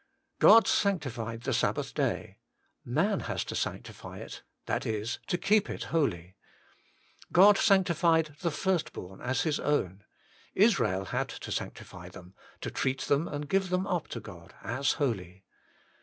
God 0.39 0.65
sanctified 0.67 1.41
the 1.41 1.53
Sabbath 1.53 1.93
day: 1.93 2.39
man 2.83 3.19
has 3.19 3.43
to 3.43 3.55
sanctify 3.55 4.17
it, 4.17 4.41
that 4.65 4.83
is, 4.83 5.19
to 5.27 5.37
keep 5.37 5.69
it 5.69 5.83
holy. 5.93 6.35
God 7.31 7.55
sanctified 7.55 8.35
the 8.41 8.49
first 8.49 8.93
born 8.93 9.21
as 9.21 9.41
His 9.43 9.59
own: 9.59 10.03
Israel 10.55 11.05
had 11.05 11.29
to 11.29 11.51
sanctify 11.51 12.09
them, 12.09 12.33
to 12.61 12.71
treat 12.71 13.01
them 13.01 13.27
and 13.27 13.47
give 13.47 13.69
them 13.69 13.85
up 13.85 14.07
to 14.07 14.19
God 14.19 14.55
as 14.63 14.93
holy. 14.93 15.45